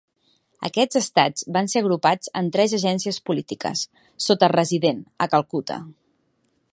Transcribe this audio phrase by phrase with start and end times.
[0.69, 3.83] Aquests estats van ser agrupats en tres agències polítiques,
[4.29, 5.79] sota "Resident" a Calcuta.